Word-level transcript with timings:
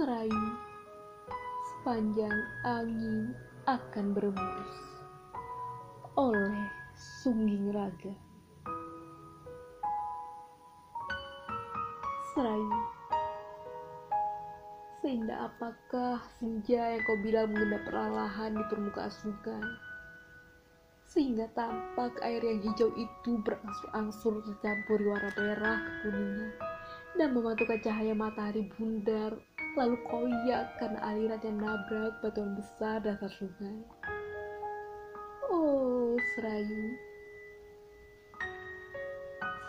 Serayu 0.00 0.56
sepanjang 1.60 2.32
angin 2.64 3.36
akan 3.68 4.16
berembus 4.16 4.72
oleh 6.16 6.56
Sungging 6.96 7.68
Raga. 7.68 8.16
Serayu, 12.32 12.80
seindah 15.04 15.52
apakah 15.52 16.24
senja 16.40 16.96
yang 16.96 17.04
kau 17.04 17.20
bilang 17.20 17.52
mengendap 17.52 17.84
perlahan 17.84 18.56
di 18.56 18.64
permukaan 18.72 19.12
sungai? 19.12 19.68
Sehingga 21.12 21.44
tampak 21.52 22.16
air 22.24 22.40
yang 22.40 22.64
hijau 22.64 22.88
itu 22.96 23.36
berangsur-angsur 23.44 24.48
tercampur 24.48 24.96
warna 25.04 25.28
merah 25.36 25.76
kekuningan 25.84 26.70
dan 27.20 27.36
memantulkan 27.36 27.84
cahaya 27.84 28.16
matahari 28.16 28.64
bundar 28.80 29.36
lalu 29.78 29.96
koyak 30.10 30.74
karena 30.82 30.98
aliran 31.06 31.40
yang 31.46 31.58
nabrak 31.62 32.18
batuan 32.18 32.58
besar 32.58 32.98
dasar 32.98 33.30
sungai. 33.30 33.78
Oh, 35.50 36.18
Serayu, 36.34 36.94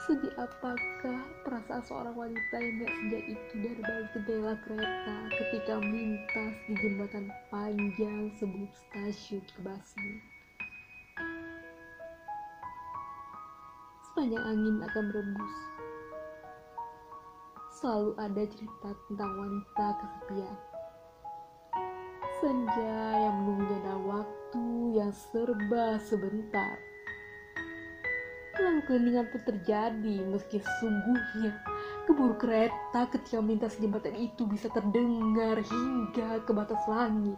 sedih 0.05 0.33
apakah 0.37 1.21
perasaan 1.45 1.83
seorang 1.85 2.15
wanita 2.17 2.55
yang 2.57 2.73
melihat 2.81 2.93
senja 2.97 3.19
itu 3.29 3.53
dari 3.61 3.81
balik 3.85 4.09
jendela 4.13 4.53
kereta 4.65 5.17
ketika 5.37 5.73
melintas 5.77 6.53
di 6.65 6.73
jembatan 6.81 7.25
panjang 7.53 8.33
sebelum 8.41 8.69
stasiun 8.73 9.45
Kebasi. 9.53 10.09
Sepanjang 14.09 14.43
angin 14.43 14.75
akan 14.85 15.03
berembus, 15.13 15.55
selalu 17.81 18.13
ada 18.21 18.45
cerita 18.45 18.89
tentang 19.09 19.31
wanita 19.41 19.85
kesepian. 19.97 20.57
Senja 22.37 22.97
yang 23.25 23.35
menunggu 23.41 23.75
dalam 23.81 24.03
waktu 24.05 24.65
yang 24.93 25.09
serba 25.09 25.97
sebentar. 26.05 26.77
Lalu 28.61 28.85
keheningan 28.85 29.25
pun 29.33 29.41
terjadi 29.49 30.15
meski 30.29 30.61
sesungguhnya 30.61 31.57
keburu 32.05 32.37
kereta 32.37 33.09
ketika 33.09 33.41
melintas 33.41 33.81
jembatan 33.81 34.13
itu 34.13 34.45
bisa 34.45 34.69
terdengar 34.69 35.57
hingga 35.65 36.45
ke 36.45 36.51
batas 36.53 36.85
langit 36.85 37.37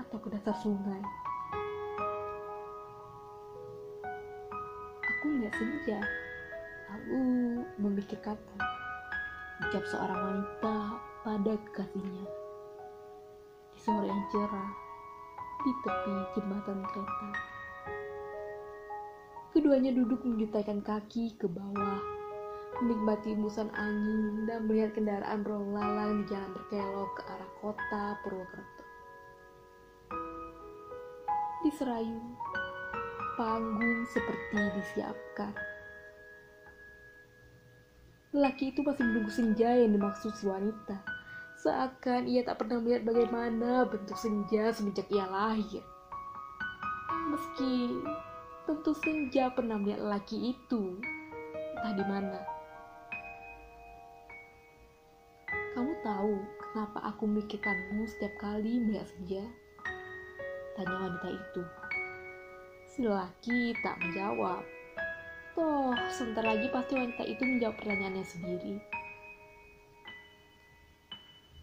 atau 0.00 0.16
ke 0.16 0.32
dasar 0.32 0.56
sungai. 0.64 1.04
Aku 5.04 5.24
melihat 5.28 5.54
senja, 5.60 6.00
lalu 6.88 7.20
memikir 7.76 8.16
kata 8.24 8.81
ucap 9.60 9.84
seorang 9.84 10.20
wanita 10.20 10.76
pada 11.20 11.52
kekasihnya 11.68 12.24
di 13.72 13.78
sore 13.80 14.08
yang 14.08 14.24
cerah 14.32 14.70
di 15.62 15.72
tepi 15.86 16.14
jembatan 16.34 16.80
kereta. 16.90 17.30
Keduanya 19.52 19.92
duduk 19.92 20.24
menjutaikan 20.24 20.80
kaki 20.80 21.36
ke 21.36 21.46
bawah, 21.46 22.00
menikmati 22.80 23.36
embusan 23.36 23.68
angin 23.76 24.48
dan 24.48 24.64
melihat 24.66 24.96
kendaraan 24.96 25.44
berlalu 25.44 25.76
lalang 25.76 26.12
di 26.18 26.24
jalan 26.32 26.50
berkelok 26.56 27.10
ke 27.14 27.22
arah 27.28 27.50
kota 27.60 28.04
Purwokerto. 28.24 28.82
Di 31.62 31.70
Serayu, 31.70 32.18
panggung 33.38 34.02
seperti 34.10 34.58
disiapkan. 34.74 35.71
Lelaki 38.32 38.72
itu 38.72 38.80
masih 38.80 39.04
menunggu 39.04 39.28
senja 39.28 39.68
yang 39.76 39.92
dimaksud 39.92 40.32
si 40.32 40.48
wanita. 40.48 40.96
Seakan 41.60 42.24
ia 42.24 42.40
tak 42.40 42.64
pernah 42.64 42.80
melihat 42.80 43.04
bagaimana 43.04 43.84
bentuk 43.84 44.16
senja 44.16 44.72
semenjak 44.72 45.04
ia 45.12 45.28
lahir. 45.28 45.84
Meski 47.28 48.00
tentu 48.64 48.96
senja 49.04 49.52
pernah 49.52 49.76
melihat 49.76 50.00
lelaki 50.00 50.56
itu, 50.56 50.96
entah 51.76 51.92
di 51.92 52.04
mana. 52.08 52.40
Kamu 55.76 55.92
tahu 56.00 56.34
kenapa 56.72 56.98
aku 57.12 57.28
memikirkanmu 57.28 58.08
setiap 58.16 58.32
kali 58.40 58.80
melihat 58.80 59.12
senja? 59.12 59.44
Tanya 60.80 60.96
wanita 61.04 61.28
itu. 61.36 61.62
Si 62.88 63.04
lelaki 63.04 63.76
tak 63.84 64.00
menjawab. 64.00 64.64
Toh, 65.52 65.92
sebentar 66.08 66.48
lagi 66.48 66.64
pasti 66.72 66.96
wanita 66.96 67.28
itu 67.28 67.44
menjawab 67.44 67.76
pertanyaannya 67.76 68.24
sendiri. 68.24 68.74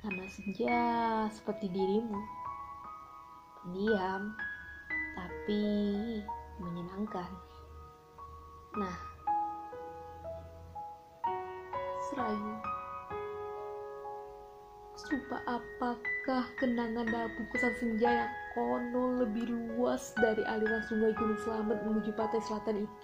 Karena 0.05 0.25
senja 0.29 0.77
seperti 1.33 1.73
dirimu. 1.73 2.21
Pendiam, 3.65 4.37
tapi 5.17 5.63
menyenangkan. 6.61 7.33
Nah, 8.77 8.97
Serayu, 12.05 12.53
Sumpah 14.99 15.41
apakah 15.47 16.43
kenangan 16.59 17.07
dalam 17.07 17.31
bungkusan 17.33 17.73
senja 17.81 18.09
yang 18.21 18.31
konon 18.51 19.23
lebih 19.23 19.47
luas 19.49 20.13
dari 20.19 20.43
aliran 20.43 20.83
sungai 20.85 21.15
Gunung 21.15 21.39
Selamet 21.41 21.79
menuju 21.87 22.11
pantai 22.13 22.43
selatan 22.45 22.83
itu? 22.83 22.98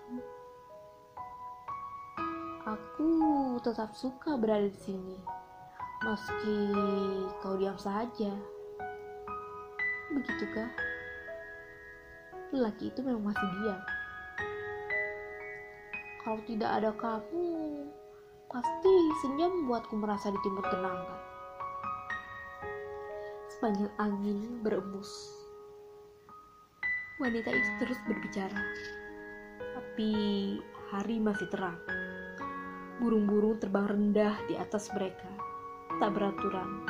Tetap 3.65 3.97
suka 3.97 4.37
berada 4.37 4.69
di 4.69 4.77
sini, 4.77 5.17
meski 6.05 6.57
kau 7.41 7.57
diam 7.57 7.73
saja. 7.81 8.29
Begitukah? 10.13 10.69
Lelaki 12.53 12.93
itu 12.93 13.01
memang 13.01 13.33
masih 13.33 13.49
diam. 13.57 13.81
Kalau 16.21 16.41
tidak 16.45 16.69
ada 16.77 16.93
kamu, 16.93 17.89
pasti 18.53 18.93
senja 19.25 19.49
membuatku 19.49 19.97
merasa 19.97 20.29
ditimur 20.29 20.61
kenangan. 20.69 21.17
Sepanjang 23.49 23.89
angin 23.97 24.61
berembus, 24.61 25.09
wanita 27.17 27.49
itu 27.49 27.69
terus 27.81 27.97
berbicara. 28.05 28.61
Tapi 29.57 30.13
hari 30.93 31.17
masih 31.17 31.49
terang. 31.49 31.81
Burung-burung 32.95 33.59
terbang 33.59 33.91
rendah 33.91 34.39
di 34.47 34.55
atas 34.55 34.87
mereka, 34.95 35.27
tak 35.99 36.15
beraturan. 36.15 36.87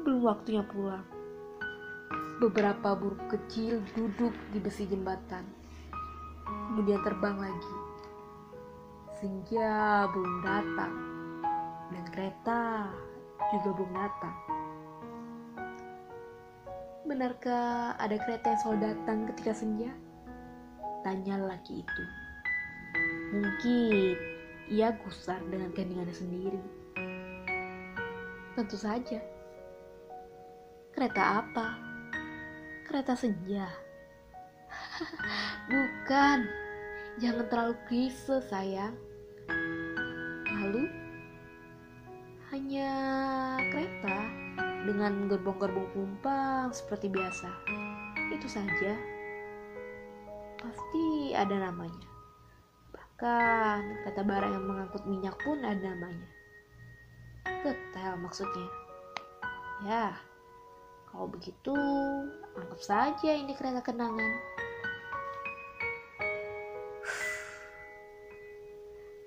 Belum 0.00 0.24
waktunya 0.24 0.64
pulang. 0.64 1.04
Beberapa 2.40 2.96
burung 2.96 3.28
kecil 3.28 3.84
duduk 3.92 4.32
di 4.50 4.58
besi 4.58 4.88
jembatan, 4.88 5.44
kemudian 6.72 7.04
terbang 7.04 7.36
lagi. 7.38 7.74
Senja 9.20 10.08
belum 10.10 10.34
datang, 10.42 10.94
dan 11.92 12.04
kereta 12.08 12.88
juga 13.52 13.68
belum 13.76 13.92
datang. 13.92 14.36
Benarkah 17.04 18.00
ada 18.00 18.16
kereta 18.16 18.56
yang 18.56 18.60
selalu 18.64 18.80
datang 18.80 19.18
ketika 19.28 19.52
senja? 19.52 19.92
Tanya 21.04 21.36
laki 21.36 21.84
itu. 21.84 22.04
Mungkin 23.36 24.31
ia 24.72 24.96
gusar 25.04 25.36
dengan 25.52 25.68
keheningannya 25.76 26.16
sendiri. 26.16 26.60
Tentu 28.56 28.76
saja. 28.80 29.20
Kereta 30.96 31.44
apa? 31.44 31.76
Kereta 32.88 33.12
senja. 33.12 33.68
Bukan. 35.72 36.48
Jangan 37.20 37.44
terlalu 37.52 37.76
klise, 37.84 38.40
sayang. 38.48 38.96
Lalu, 40.48 40.88
hanya 42.48 42.92
kereta 43.68 44.18
dengan 44.88 45.28
gerbong-gerbong 45.28 45.92
penumpang 45.92 46.72
seperti 46.72 47.12
biasa. 47.12 47.48
Itu 48.32 48.48
saja. 48.48 48.96
Pasti 50.56 51.36
ada 51.36 51.68
namanya. 51.68 52.11
Kereta 53.22 54.26
barang 54.26 54.50
yang 54.50 54.66
mengangkut 54.66 55.06
minyak 55.06 55.38
pun 55.46 55.62
ada 55.62 55.78
namanya. 55.78 56.26
Ketel 57.46 58.18
maksudnya. 58.18 58.66
Ya, 59.86 60.18
kalau 61.06 61.30
begitu 61.30 61.70
anggap 62.58 62.82
saja 62.82 63.30
ini 63.30 63.54
kereta 63.54 63.78
kenangan. 63.78 64.18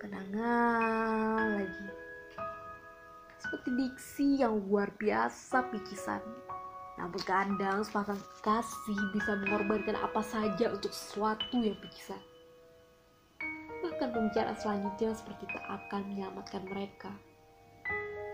Kenangan 0.04 1.64
lagi 1.64 1.88
seperti 3.40 3.70
diksi 3.80 4.44
yang 4.44 4.60
luar 4.68 4.92
biasa 5.00 5.72
picisan. 5.72 6.20
Namun 7.00 7.24
kadang 7.24 7.88
sepasang 7.88 8.20
kasih 8.44 9.00
bisa 9.16 9.40
mengorbankan 9.40 9.96
apa 9.96 10.20
saja 10.20 10.76
untuk 10.76 10.92
sesuatu 10.92 11.64
yang 11.64 11.80
picisan. 11.80 12.35
Bahkan 14.06 14.22
pembicaraan 14.22 14.62
selanjutnya 14.62 15.18
seperti 15.18 15.50
tak 15.50 15.66
akan 15.66 16.14
menyelamatkan 16.14 16.62
mereka. 16.70 17.10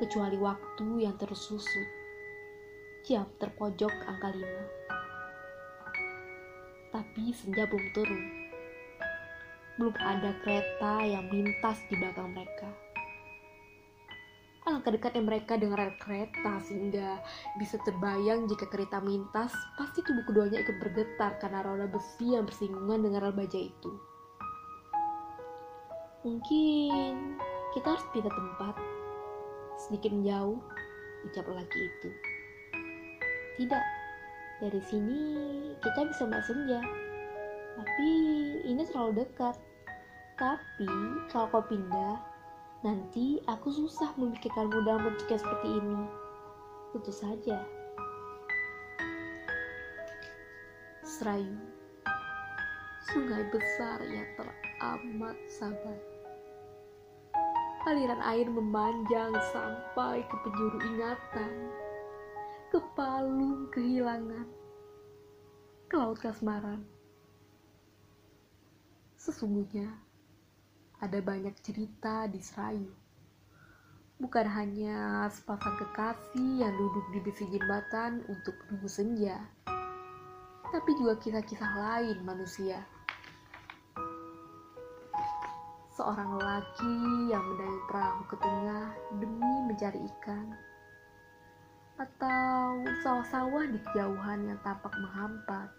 kecuali 0.04 0.36
waktu 0.36 1.08
yang 1.08 1.16
terus 1.16 1.48
susut. 1.48 1.88
Jam 3.08 3.24
terpojok 3.40 3.88
angka 4.04 4.36
lima. 4.36 4.64
Tapi 6.92 7.32
senja 7.32 7.64
belum 7.72 7.88
turun. 7.96 8.24
Belum 9.80 9.96
ada 9.96 10.36
kereta 10.44 11.08
yang 11.08 11.32
melintas 11.32 11.80
di 11.88 11.96
belakang 11.96 12.36
mereka. 12.36 12.68
Alangkah 14.68 14.92
dekatnya 14.92 15.24
mereka 15.24 15.56
dengan 15.56 15.88
rel 15.88 15.96
kereta 16.04 16.60
sehingga 16.68 17.24
bisa 17.56 17.80
terbayang 17.88 18.44
jika 18.52 18.68
kereta 18.68 19.00
melintas, 19.00 19.56
pasti 19.80 20.04
tubuh 20.04 20.28
keduanya 20.28 20.68
ikut 20.68 20.84
bergetar 20.84 21.40
karena 21.40 21.64
roda 21.64 21.88
besi 21.88 22.36
yang 22.36 22.44
bersinggungan 22.44 23.08
dengan 23.08 23.24
rel 23.24 23.32
baja 23.32 23.56
itu. 23.56 24.11
Mungkin 26.22 27.34
kita 27.74 27.98
harus 27.98 28.06
pindah 28.14 28.30
tempat, 28.30 28.78
sedikit 29.74 30.14
menjauh, 30.14 30.62
ucap 31.26 31.50
laki 31.50 31.80
itu. 31.82 32.10
Tidak, 33.58 33.86
dari 34.62 34.82
sini 34.86 35.22
kita 35.82 36.06
bisa 36.14 36.30
melihat 36.30 36.46
senja. 36.46 36.80
Tapi 37.74 38.12
ini 38.70 38.86
terlalu 38.86 39.26
dekat. 39.26 39.58
Tapi 40.38 40.90
kalau 41.34 41.50
kau 41.50 41.66
pindah, 41.66 42.22
nanti 42.86 43.42
aku 43.50 43.74
susah 43.74 44.14
memikirkanmu 44.14 44.78
dalam 44.86 45.02
bentuk 45.02 45.26
seperti 45.26 45.74
ini. 45.74 46.06
Tentu 46.94 47.10
saja. 47.10 47.66
Serayu, 51.02 51.58
sungai 53.10 53.42
besar 53.50 54.06
yang 54.06 54.30
teramat 54.38 55.38
sabar 55.50 56.11
aliran 57.90 58.22
air 58.22 58.46
memanjang 58.46 59.34
sampai 59.50 60.22
ke 60.30 60.36
penjuru 60.46 60.78
ingatan, 60.86 61.54
ke 62.70 62.78
palung 62.94 63.66
kehilangan, 63.74 64.46
ke 65.90 65.96
laut 65.98 66.22
kasmaran. 66.22 66.86
Sesungguhnya, 69.18 69.90
ada 71.02 71.18
banyak 71.22 71.58
cerita 71.66 72.30
di 72.30 72.38
Serayu. 72.38 72.94
Bukan 74.22 74.46
hanya 74.46 75.26
sepasang 75.34 75.82
kekasih 75.82 76.62
yang 76.62 76.74
duduk 76.78 77.06
di 77.10 77.20
besi 77.26 77.50
jembatan 77.50 78.22
untuk 78.30 78.54
menunggu 78.66 78.90
senja, 78.90 79.42
tapi 80.70 80.92
juga 81.02 81.18
kisah-kisah 81.18 81.74
lain 81.74 82.18
manusia 82.22 82.86
seorang 86.02 86.34
lelaki 86.42 86.98
yang 87.30 87.46
mendayung 87.46 87.86
perahu 87.86 88.26
ke 88.26 88.36
tengah 88.42 88.90
demi 89.22 89.54
mencari 89.70 90.02
ikan, 90.02 90.50
atau 92.02 92.82
sawah-sawah 93.06 93.70
di 93.70 93.78
kejauhan 93.86 94.50
yang 94.50 94.58
tampak 94.66 94.90
menghampat 94.98 95.70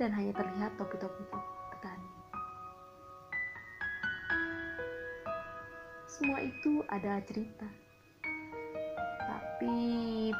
dan 0.00 0.08
hanya 0.16 0.32
terlihat 0.32 0.72
topi-topi 0.80 1.20
petani. 1.68 2.12
Semua 6.08 6.40
itu 6.40 6.80
adalah 6.88 7.20
cerita. 7.28 7.68
Tapi 9.20 9.76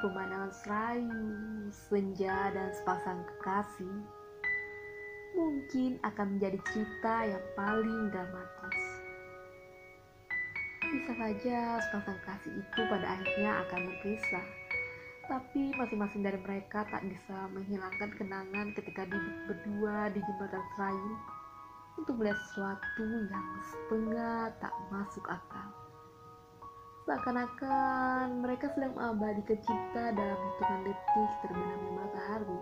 pemandangan 0.01 0.53
serayu, 0.57 1.29
senja, 1.69 2.49
dan 2.57 2.73
sepasang 2.73 3.21
kekasih 3.29 3.97
mungkin 5.37 6.01
akan 6.01 6.41
menjadi 6.41 6.57
cerita 6.73 7.29
yang 7.29 7.45
paling 7.53 8.09
dramatis. 8.09 8.56
Bisa 11.07 11.23
saja 11.23 11.79
sepasang 11.87 12.19
kasih 12.27 12.51
itu 12.51 12.81
pada 12.91 13.07
akhirnya 13.07 13.63
akan 13.63 13.79
berpisah, 13.87 14.43
tapi 15.31 15.71
masing-masing 15.79 16.27
dari 16.27 16.35
mereka 16.35 16.83
tak 16.91 16.99
bisa 17.07 17.47
menghilangkan 17.55 18.11
kenangan 18.19 18.75
ketika 18.75 19.07
duduk 19.07 19.37
berdua 19.47 20.11
di 20.11 20.19
jembatan 20.19 20.67
serayu 20.75 21.15
untuk 21.95 22.19
melihat 22.19 22.35
sesuatu 22.51 23.07
yang 23.07 23.49
setengah 23.63 24.51
tak 24.59 24.75
masuk 24.91 25.23
akal. 25.31 25.71
Seakan-akan 27.07 28.43
mereka 28.43 28.67
sedang 28.75 28.99
mengabadikan 28.99 29.63
cinta 29.63 30.11
dalam 30.11 30.39
hitungan 30.43 30.91
detik 30.91 31.31
terbenam 31.47 31.81
di 31.87 31.91
matahari. 32.03 32.61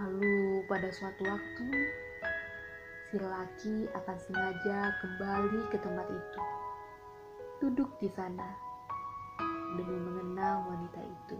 Lalu 0.00 0.64
pada 0.64 0.88
suatu 0.96 1.28
waktu, 1.28 1.68
si 3.12 3.16
laki 3.20 3.76
akan 4.00 4.16
sengaja 4.16 4.96
kembali 5.04 5.60
ke 5.68 5.76
tempat 5.76 6.08
itu. 6.08 6.59
Duduk 7.60 7.92
di 8.00 8.08
sana 8.16 8.56
demi 9.76 9.96
mengenang 10.00 10.64
wanita 10.64 11.00
itu. 11.04 11.38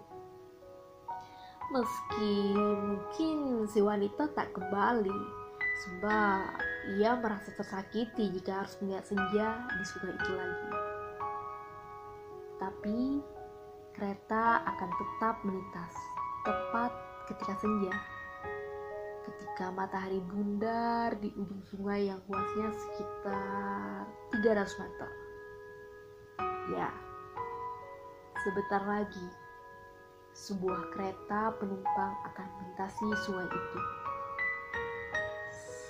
Meski 1.72 2.52
mungkin 2.76 3.64
si 3.64 3.80
wanita 3.80 4.28
tak 4.36 4.52
kembali, 4.52 5.20
sebab 5.80 6.44
ia 7.00 7.16
merasa 7.16 7.56
tersakiti 7.56 8.36
jika 8.36 8.62
harus 8.62 8.76
melihat 8.84 9.04
senja 9.08 9.48
di 9.64 9.84
sungai 9.88 10.14
itu 10.14 10.32
lagi. 10.36 10.70
Tapi 12.60 12.98
kereta 13.96 14.60
akan 14.68 14.90
tetap 14.92 15.34
melintas 15.40 15.94
tepat 16.44 16.92
ketika 17.32 17.54
senja 17.64 17.96
ketika 19.20 19.70
matahari 19.70 20.20
bundar 20.24 21.12
di 21.20 21.28
ujung 21.36 21.62
sungai 21.68 22.08
yang 22.08 22.20
luasnya 22.26 22.72
sekitar 22.72 24.04
300 24.32 24.80
meter. 24.80 25.29
Ya, 26.70 26.88
sebentar 28.44 28.82
lagi 28.86 29.28
sebuah 30.34 30.94
kereta 30.94 31.52
penumpang 31.58 32.12
akan 32.30 32.46
melintasi 32.56 33.06
sungai 33.26 33.48
itu. 33.50 33.80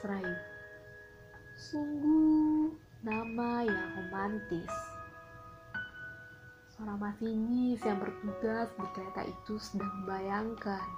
Serayu. 0.00 0.36
Sungguh 1.60 2.72
nama 3.04 3.68
yang 3.68 3.88
romantis. 4.00 4.72
Seorang 6.72 6.96
masinis 6.96 7.84
yang 7.84 8.00
bertugas 8.00 8.72
di 8.80 8.86
kereta 8.96 9.28
itu 9.28 9.60
sedang 9.60 9.92
membayangkan 10.00 10.88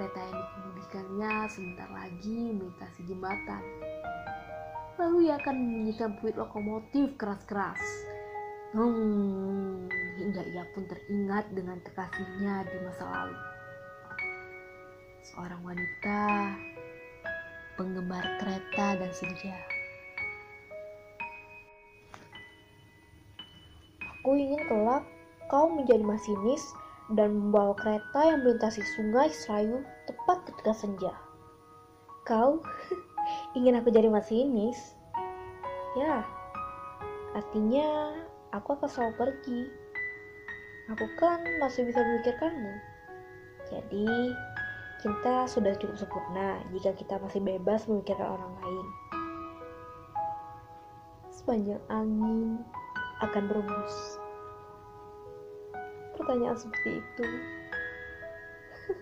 kereta 0.00 0.20
yang 0.24 0.40
dikemudikannya 0.40 1.34
sebentar 1.52 1.88
lagi 1.92 2.56
melintasi 2.56 3.00
jembatan. 3.04 3.62
Lalu 5.00 5.32
ia 5.32 5.40
akan 5.40 5.56
membunyikan 5.56 6.20
peluit 6.20 6.36
lokomotif 6.36 7.16
keras-keras. 7.16 7.80
Hmm, 8.76 9.88
hingga 10.20 10.44
ia 10.44 10.68
pun 10.76 10.84
teringat 10.84 11.48
dengan 11.56 11.80
kekasihnya 11.80 12.68
di 12.68 12.76
masa 12.84 13.08
lalu. 13.08 13.38
Seorang 15.24 15.60
wanita 15.64 16.20
penggemar 17.80 18.24
kereta 18.44 19.00
dan 19.00 19.08
senja. 19.16 19.56
Aku 24.20 24.36
ingin 24.36 24.60
kelak 24.68 25.08
kau 25.48 25.72
menjadi 25.72 26.04
masinis 26.04 26.60
dan 27.16 27.40
membawa 27.40 27.72
kereta 27.72 28.36
yang 28.36 28.44
melintasi 28.44 28.84
sungai 29.00 29.32
Serayu 29.32 29.80
tepat 30.04 30.44
ketika 30.44 30.76
senja. 30.76 31.12
Kau 32.28 32.60
ingin 33.54 33.78
aku 33.78 33.90
jadi 33.90 34.06
masinis? 34.06 34.94
Ya, 35.98 36.22
artinya 37.34 38.14
aku 38.54 38.78
akan 38.78 38.88
selalu 38.88 39.14
pergi. 39.18 39.60
Aku 40.94 41.06
kan 41.18 41.42
masih 41.62 41.86
bisa 41.86 42.02
memikirkanmu. 42.02 42.74
Jadi, 43.70 44.34
kita 45.02 45.46
sudah 45.46 45.74
cukup 45.78 45.96
sempurna 45.98 46.58
jika 46.74 46.94
kita 46.94 47.18
masih 47.22 47.42
bebas 47.42 47.86
memikirkan 47.86 48.38
orang 48.38 48.52
lain. 48.62 48.86
Sepanjang 51.30 51.82
angin 51.88 52.62
akan 53.22 53.42
berembus 53.48 54.20
pertanyaan 56.20 56.56
seperti 56.56 57.00
itu 57.00 57.26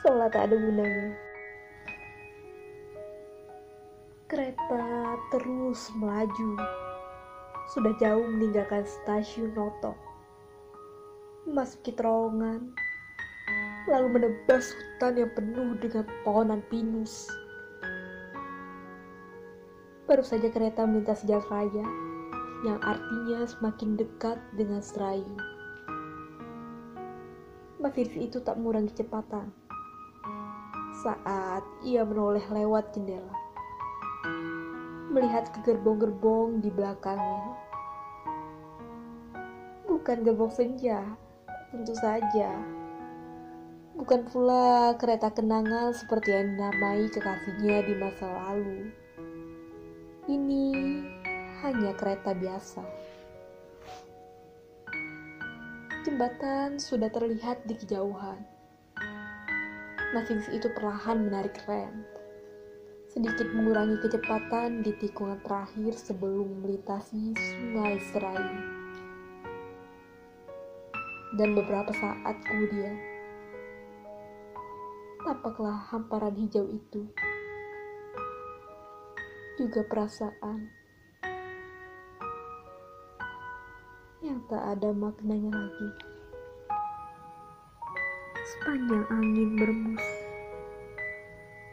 seolah 0.00 0.32
tak 0.32 0.48
ada 0.48 0.56
gunanya 0.56 1.29
kereta 4.30 5.18
terus 5.34 5.90
melaju. 5.98 6.54
Sudah 7.74 7.90
jauh 7.98 8.22
meninggalkan 8.22 8.86
stasiun 8.86 9.50
Noto. 9.58 9.98
Memasuki 11.50 11.90
terowongan. 11.90 12.70
Lalu 13.90 14.06
menebas 14.14 14.70
hutan 14.70 15.18
yang 15.18 15.30
penuh 15.34 15.74
dengan 15.82 16.06
pohonan 16.22 16.62
pinus. 16.70 17.26
Baru 20.06 20.22
saja 20.22 20.46
kereta 20.46 20.86
melintas 20.86 21.26
jalan 21.26 21.42
raya 21.50 21.86
yang 22.62 22.78
artinya 22.86 23.42
semakin 23.50 23.98
dekat 23.98 24.38
dengan 24.54 24.78
serayu. 24.78 25.34
Masinis 27.82 28.14
itu 28.14 28.38
tak 28.44 28.60
mengurangi 28.62 28.94
kecepatan. 28.94 29.50
Saat 31.02 31.64
ia 31.82 32.04
menoleh 32.04 32.44
lewat 32.52 32.92
jendela. 32.94 33.49
Melihat 35.10 35.50
ke 35.50 35.58
gerbong-gerbong 35.66 36.62
di 36.62 36.70
belakangnya 36.70 37.70
bukan 40.00 40.24
gerbong 40.24 40.48
senja, 40.48 41.04
tentu 41.68 41.92
saja. 41.98 42.56
Bukan 43.94 44.24
pula 44.32 44.96
kereta 44.96 45.28
kenangan 45.28 45.92
seperti 45.92 46.32
yang 46.32 46.56
dinamai 46.56 47.04
kekasihnya 47.12 47.84
di 47.84 47.94
masa 48.00 48.26
lalu. 48.26 48.88
Ini 50.24 50.66
hanya 51.60 51.92
kereta 52.00 52.32
biasa. 52.32 52.80
Jembatan 56.02 56.80
sudah 56.80 57.12
terlihat 57.12 57.68
di 57.68 57.76
kejauhan. 57.76 58.40
Masinis 60.16 60.48
itu 60.48 60.72
perlahan 60.72 61.28
menarik 61.28 61.60
rem, 61.68 62.08
sedikit 63.10 63.50
mengurangi 63.50 63.98
kecepatan 64.06 64.86
di 64.86 64.94
tikungan 65.02 65.42
terakhir 65.42 65.98
sebelum 65.98 66.62
melintasi 66.62 67.34
sungai 67.34 67.98
Serai. 68.06 68.46
Dan 71.34 71.58
beberapa 71.58 71.90
saat 71.90 72.38
kemudian 72.46 72.94
tampaklah 75.26 75.74
hamparan 75.90 76.38
hijau 76.38 76.62
itu. 76.70 77.02
Juga 79.58 79.82
perasaan 79.90 80.70
yang 84.22 84.38
tak 84.46 84.62
ada 84.78 84.94
maknanya 84.94 85.50
lagi. 85.50 85.88
Sepanjang 88.54 89.04
angin 89.10 89.50
berembus 89.58 90.19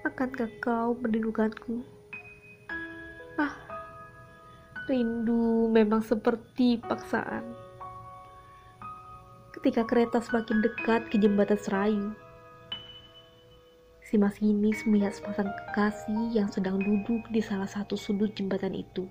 akankah 0.07 0.47
kau 0.63 0.95
merindukanku 1.03 1.83
ah 3.35 3.51
rindu 4.87 5.67
memang 5.67 5.99
seperti 5.99 6.79
paksaan 6.79 7.43
ketika 9.59 9.83
kereta 9.83 10.23
semakin 10.23 10.63
dekat 10.63 11.11
ke 11.11 11.19
jembatan 11.19 11.59
Serayu. 11.59 12.15
Si 14.07 14.15
masinis 14.15 14.79
melihat 14.87 15.11
sepasang 15.11 15.51
kekasih 15.51 16.31
yang 16.31 16.47
sedang 16.47 16.79
duduk 16.79 17.27
di 17.27 17.43
salah 17.43 17.67
satu 17.67 17.99
sudut 17.99 18.31
jembatan 18.31 18.71
itu. 18.71 19.03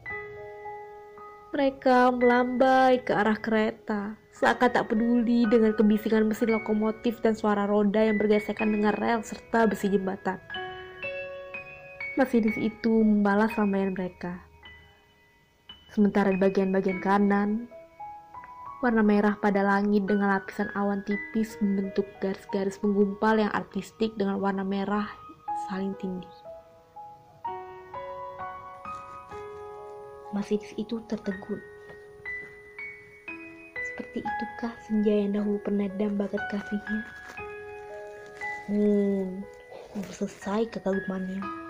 Mereka 1.53 2.09
melambai 2.17 3.05
ke 3.05 3.13
arah 3.13 3.37
kereta, 3.37 4.17
seakan 4.33 4.73
tak 4.73 4.89
peduli 4.89 5.45
dengan 5.45 5.77
kebisingan 5.77 6.25
mesin 6.25 6.57
lokomotif 6.57 7.21
dan 7.21 7.37
suara 7.37 7.69
roda 7.69 8.01
yang 8.01 8.17
bergesekan 8.17 8.73
dengan 8.73 8.97
rel 8.97 9.21
serta 9.21 9.69
besi 9.69 9.93
jembatan. 9.93 10.41
Masinis 12.17 12.57
itu 12.57 12.93
membalas 13.05 13.53
lambaian 13.61 13.93
mereka. 13.93 14.41
Sementara 15.93 16.33
di 16.33 16.41
bagian-bagian 16.41 17.01
kanan, 17.05 17.69
Warna 18.85 19.01
merah 19.01 19.33
pada 19.41 19.65
langit 19.65 20.05
dengan 20.05 20.37
lapisan 20.37 20.69
awan 20.77 21.01
tipis 21.09 21.57
membentuk 21.65 22.05
garis-garis 22.21 22.77
menggumpal 22.85 23.41
yang 23.41 23.49
artistik 23.57 24.13
dengan 24.21 24.37
warna 24.37 24.61
merah 24.61 25.09
saling 25.65 25.97
tindih. 25.97 26.29
Masinis 30.37 30.77
itu 30.77 31.01
tertegun. 31.09 31.57
Seperti 33.81 34.21
itukah 34.21 34.77
senja 34.85 35.25
yang 35.25 35.41
dahulu 35.41 35.57
pernah 35.65 35.89
dambakan 35.97 36.45
kasihnya? 36.53 37.01
Hmm, 38.69 39.41
selesai 40.13 40.69
kekagumannya. 40.69 41.66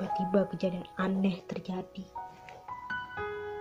Tiba-tiba 0.00 0.48
kejadian 0.56 0.88
aneh 0.96 1.44
terjadi 1.44 2.08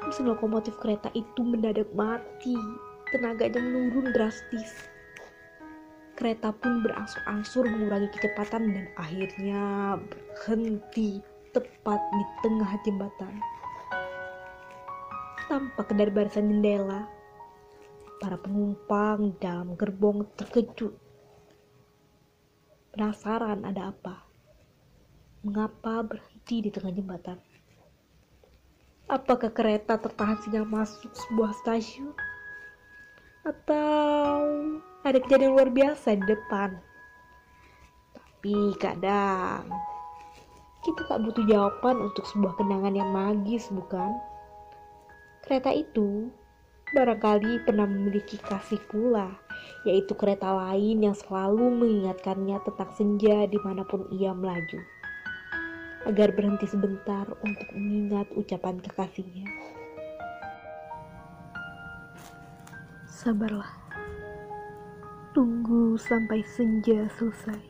mesin 0.09 0.25
lokomotif 0.25 0.73
kereta 0.81 1.13
itu 1.13 1.45
mendadak 1.45 1.85
mati. 1.93 2.57
Tenaganya 3.13 3.61
menurun 3.61 4.09
drastis. 4.09 4.89
Kereta 6.17 6.49
pun 6.49 6.81
berangsur-angsur 6.81 7.65
mengurangi 7.69 8.09
kecepatan 8.17 8.73
dan 8.73 8.85
akhirnya 8.97 9.61
berhenti 10.09 11.21
tepat 11.53 12.01
di 12.01 12.23
tengah 12.41 12.71
jembatan. 12.85 13.33
Tampak 15.45 15.89
dari 15.93 16.11
barisan 16.13 16.49
jendela, 16.53 17.05
para 18.21 18.37
penumpang 18.37 19.33
dalam 19.41 19.73
gerbong 19.73 20.25
terkejut. 20.37 20.93
Penasaran 22.93 23.65
ada 23.65 23.89
apa? 23.89 24.28
Mengapa 25.39 26.03
berhenti 26.03 26.67
di 26.67 26.67
tengah 26.67 26.91
jembatan? 26.91 27.39
Apakah 29.07 29.47
kereta 29.55 29.95
tertahan 29.95 30.35
sehingga 30.43 30.67
masuk 30.67 31.15
sebuah 31.15 31.55
stasiun? 31.63 32.11
Atau 33.47 34.35
ada 34.99 35.15
kejadian 35.15 35.55
luar 35.55 35.71
biasa 35.71 36.19
di 36.19 36.27
depan? 36.27 36.75
Tapi 38.11 38.75
kadang 38.83 39.63
kita 40.83 41.07
tak 41.07 41.23
butuh 41.23 41.47
jawaban 41.47 42.11
untuk 42.11 42.27
sebuah 42.27 42.59
kenangan 42.59 42.99
yang 42.99 43.07
magis, 43.07 43.71
bukan? 43.71 44.19
Kereta 45.47 45.71
itu 45.71 46.27
barangkali 46.91 47.63
pernah 47.63 47.87
memiliki 47.87 48.35
kasih 48.43 48.83
pula, 48.91 49.39
yaitu 49.87 50.11
kereta 50.19 50.51
lain 50.51 50.99
yang 50.99 51.15
selalu 51.15 51.71
mengingatkannya 51.79 52.59
tentang 52.67 52.91
senja 52.91 53.47
di 53.47 53.55
mana 53.63 53.87
pun 53.87 54.03
ia 54.11 54.35
melaju 54.35 54.98
agar 56.09 56.33
berhenti 56.33 56.65
sebentar 56.65 57.29
untuk 57.45 57.69
mengingat 57.77 58.25
ucapan 58.33 58.81
kekasihnya. 58.81 59.45
Sabarlah, 63.05 63.69
tunggu 65.37 66.01
sampai 66.01 66.41
senja 66.49 67.05
selesai, 67.13 67.61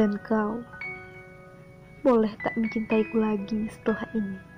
dan 0.00 0.16
kau 0.24 0.64
boleh 2.00 2.32
tak 2.40 2.56
mencintaiku 2.56 3.20
lagi 3.20 3.68
setelah 3.68 4.08
ini. 4.16 4.55